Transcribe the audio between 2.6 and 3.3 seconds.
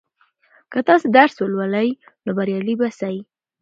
به سئ.